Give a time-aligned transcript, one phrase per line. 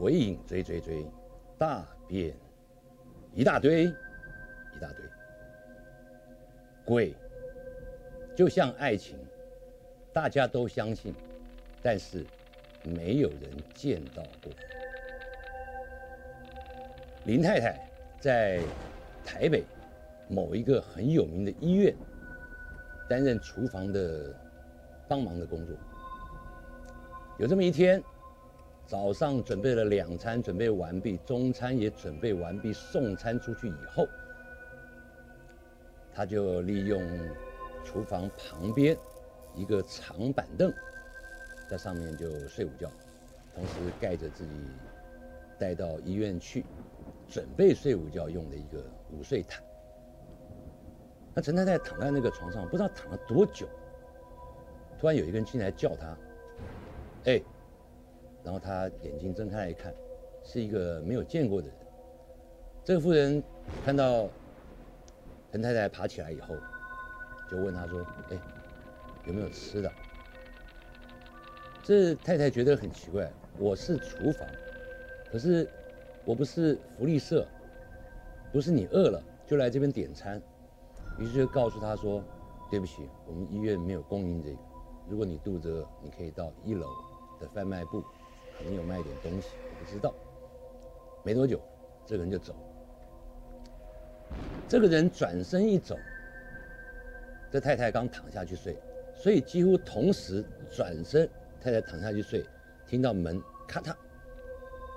[0.00, 1.04] 鬼影追追追，
[1.58, 2.34] 大便
[3.34, 5.04] 一大堆一大堆。
[6.86, 7.14] 鬼
[8.34, 9.18] 就像爱情，
[10.10, 11.14] 大家都相信，
[11.82, 12.24] 但是
[12.82, 13.40] 没有人
[13.74, 14.50] 见到过。
[17.26, 17.86] 林太太
[18.18, 18.62] 在
[19.22, 19.62] 台北
[20.28, 21.94] 某一个很有名的医院
[23.06, 24.34] 担任厨房的
[25.06, 25.76] 帮忙的工作。
[27.38, 28.02] 有这么一天，
[28.90, 34.04] 早上准备了两餐，准备完毕，中餐也准备完毕，送餐出去以后，
[36.12, 37.00] 他就利用
[37.84, 38.98] 厨房旁边
[39.54, 40.74] 一个长板凳，
[41.68, 42.90] 在上面就睡午觉，
[43.54, 44.50] 同时盖着自己
[45.56, 46.64] 带到医院去
[47.28, 49.62] 准备睡午觉用的一个午睡毯。
[51.32, 53.68] 那陈太太躺在那个床上，不知道躺了多久，
[54.98, 56.16] 突然有一个人进来叫她。
[57.26, 57.40] 哎，
[58.42, 59.94] 然后他眼睛睁开来一看，
[60.42, 61.76] 是一个没有见过的人。
[62.82, 63.42] 这个妇人
[63.84, 64.28] 看到
[65.52, 66.54] 陈太太爬起来以后，
[67.50, 68.38] 就问他说：“哎，
[69.26, 69.92] 有没有吃的？”
[71.84, 74.48] 这太太觉得很奇怪，我是厨房，
[75.30, 75.68] 可是
[76.24, 77.46] 我不是福利社，
[78.50, 80.40] 不是你饿了就来这边点餐。
[81.18, 82.24] 于是就告诉他说
[82.70, 84.56] ：“对不起，我们医院没有供应这个。
[85.08, 86.86] 如果你肚子饿，你可以到一楼。”
[87.40, 88.04] 的贩卖部
[88.68, 90.14] 你有卖点东西，我不知道。
[91.24, 91.60] 没多久，
[92.06, 92.54] 这个人就走。
[94.68, 95.98] 这个人转身一走，
[97.50, 98.76] 这太太刚躺下去睡，
[99.14, 101.28] 所以几乎同时转身，
[101.60, 102.44] 太太躺下去睡，
[102.86, 103.94] 听到门咔嚓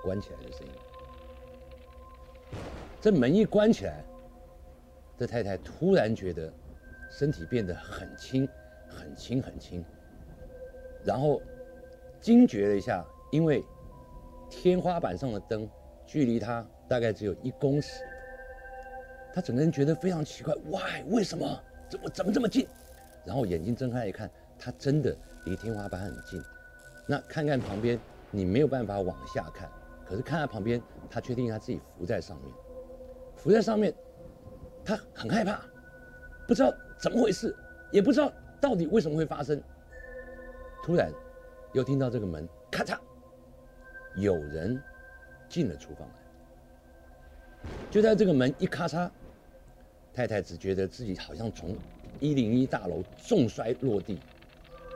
[0.02, 0.72] 关起来的声音。
[3.00, 4.04] 这门一关起来，
[5.18, 6.52] 这太太突然觉得
[7.10, 8.48] 身体变得很轻，
[8.88, 9.84] 很轻，很轻，
[11.04, 11.40] 然后。
[12.20, 13.64] 惊觉了一下，因为
[14.48, 15.68] 天花板上的灯
[16.06, 18.04] 距离他大概只有一公尺，
[19.34, 21.02] 他整个人觉得非常奇怪，Why？
[21.08, 21.60] 为什么？
[21.90, 22.64] 怎么怎么这么近？
[23.24, 26.40] 然后眼睛睁开一看，他真的离天花板很近。
[27.08, 27.98] 那看看旁边，
[28.30, 29.68] 你没有办法往下看，
[30.06, 30.80] 可是看他旁边，
[31.10, 32.54] 他确定他自己浮在上面，
[33.34, 33.92] 浮在上面，
[34.84, 35.60] 他很害怕，
[36.46, 37.52] 不知道怎么回事，
[37.90, 39.60] 也不知道到底为什么会发生。
[40.84, 41.12] 突然。
[41.72, 42.96] 又听到这个门咔嚓，
[44.16, 44.80] 有人
[45.48, 47.70] 进了厨房来。
[47.90, 49.10] 就在这个门一咔嚓，
[50.12, 51.76] 太太只觉得自己好像从
[52.20, 54.18] 一零一大楼重摔落地，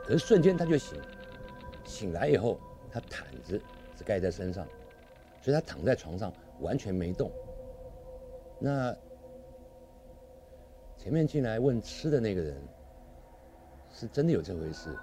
[0.05, 0.99] 可是瞬间她就醒，
[1.83, 2.59] 醒来以后，
[2.91, 3.59] 她毯子
[3.97, 4.65] 是盖在身上，
[5.41, 7.31] 所以她躺在床上完全没动。
[8.59, 8.95] 那
[10.97, 12.55] 前面进来问吃的那个人，
[13.91, 14.95] 是真的有这回事，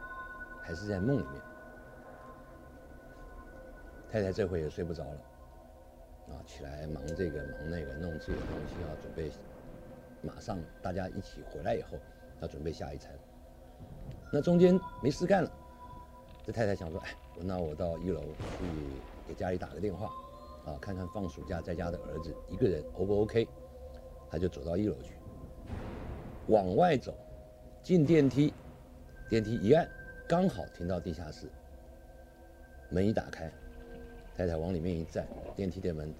[0.63, 1.43] 还是在梦里面？
[4.17, 5.21] 太太这回也睡不着了，
[6.31, 9.31] 啊，起来忙这个忙那个，弄自己的东西，要准备
[10.23, 11.99] 马上大家一起回来以后，
[12.41, 13.13] 要准备下一餐。
[14.33, 15.53] 那中间没事干了，
[16.43, 18.65] 这太太想说，哎，那我到一楼去
[19.29, 20.07] 给家里打个电话，
[20.65, 23.47] 啊，看看放暑假在家的儿子一个人 O 不 OK？
[24.31, 25.13] 他就走到一楼去，
[26.47, 27.15] 往外走，
[27.83, 28.55] 进电梯，
[29.29, 29.87] 电梯一按，
[30.27, 31.51] 刚好停到地下室，
[32.89, 33.53] 门一打开。
[34.37, 36.13] 太太往里面一站，电梯的门，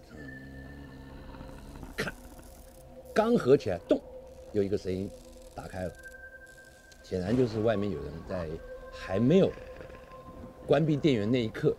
[1.95, 2.11] 看，
[3.13, 4.01] 刚合起来，咚，
[4.53, 5.11] 有一个声音
[5.55, 5.93] 打开了，
[7.03, 8.49] 显然就是外面有人在
[8.91, 9.53] 还没有
[10.67, 11.77] 关闭电源那一刻，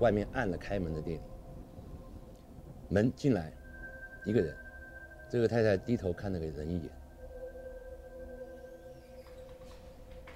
[0.00, 1.18] 外面按了开门的电，
[2.90, 3.50] 门进来
[4.26, 4.54] 一个人，
[5.30, 6.90] 这个太太低头看那个人一眼，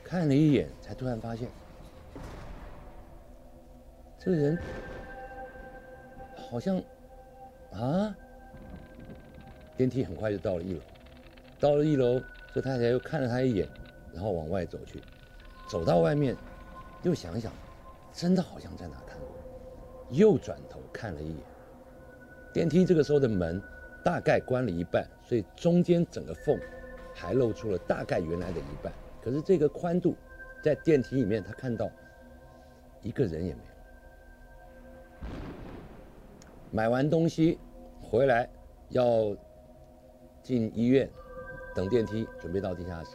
[0.03, 1.51] 看了一眼，才突然发现，
[4.19, 4.59] 这个人。
[6.55, 6.81] 好像，
[7.73, 8.15] 啊！
[9.77, 10.81] 电梯很快就到了一楼，
[11.59, 12.23] 到了一楼，
[12.55, 13.69] 这太太又看了他一眼，
[14.13, 15.03] 然后往外走去，
[15.67, 16.37] 走到外面，
[17.03, 17.53] 又想想，
[18.13, 19.31] 真的好像在哪看过，
[20.11, 21.39] 又转头看了一眼。
[22.53, 23.61] 电梯这个时候的门
[24.05, 26.57] 大概关了一半，所以中间整个缝
[27.13, 30.15] 还露出了大概原来的一半，可是这个宽度，
[30.63, 31.91] 在电梯里面他看到
[33.03, 33.74] 一个人也没有。
[36.75, 37.57] 买完东西
[38.03, 38.51] 回来，
[38.89, 39.33] 要
[40.43, 41.09] 进医院
[41.73, 43.11] 等电梯，准备到地下室。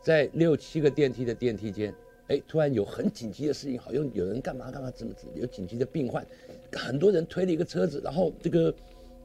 [0.00, 1.92] 在六七个电梯的电梯间，
[2.28, 6.24] 哎，突然有很紧急的事情，好像有人干嘛干嘛，怎么怎么有紧急的病患，
[6.70, 8.72] 很多人推了一个车子，然后这个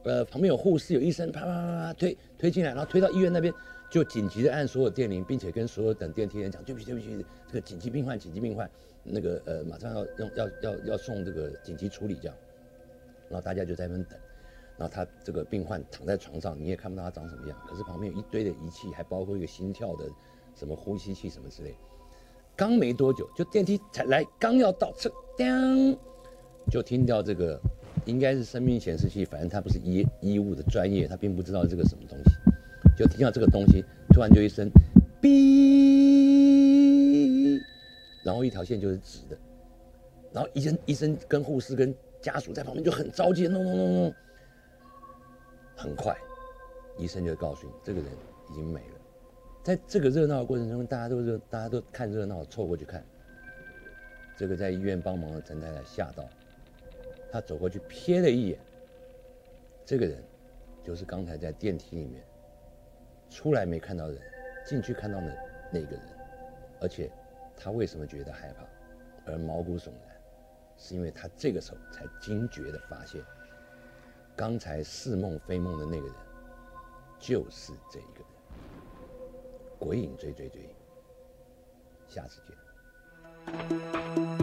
[0.05, 3.53] 呃旁边有护士有医生，啪啪啪啪推推进来，然后推到医院那边，
[3.91, 8.67] 就紧急的按所有电铃，并且跟所有等电梯人讲，对不起对不起，这个紧急病患紧急病患，
[9.03, 12.35] 那个呃马上要用要要要送这个紧急处理这样。
[13.29, 14.19] 然后大家就在那边等，
[14.77, 20.09] 然后他这个病患躺在床上，你也看不到他长什么样，可是旁边有一堆的仪器，还包括一个心跳的
[20.55, 21.75] 什么呼吸器什么之类。
[22.55, 25.97] 刚没多久，就电梯才来，刚要到，这叮，
[26.69, 27.57] 就听到这个，
[28.05, 32.31] 应该是生命显示器，反正他不是医医务的专业，他并不知道这个什么东西，
[32.97, 34.69] 就听到这个东西，突然就一声，
[35.21, 35.29] 哔，
[38.25, 39.37] 然后一条线就是直的，
[40.33, 44.15] 然后医生医生跟护士跟家属在旁边就很着急，弄弄弄弄，
[45.75, 46.17] 很快，
[46.97, 48.11] 医生就告诉你，这个人
[48.49, 48.95] 已经没了。
[49.63, 53.03] 在这个热闹的过程中，大家都热，大家都看热闹，凑过去看。
[54.37, 56.27] 这个在医院帮忙的陈太太吓到，
[57.31, 58.59] 她走过去瞥了一眼，
[59.85, 60.23] 这个人
[60.83, 62.23] 就是刚才在电梯里面
[63.29, 64.17] 出来没看到人，
[64.65, 65.37] 进去看到的
[65.71, 66.01] 那个人，
[66.81, 67.11] 而且
[67.55, 68.65] 他为什么觉得害怕
[69.31, 70.18] 而毛骨悚然，
[70.79, 73.21] 是因为他这个时候才惊觉的发现，
[74.35, 76.15] 刚才似梦非梦的那个人
[77.19, 78.25] 就是这一个人。
[79.77, 80.73] 鬼影追追追，
[82.07, 84.38] 下次见。